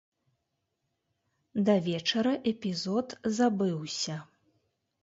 [1.67, 3.07] Да вечара эпізод
[3.39, 4.17] забыўся.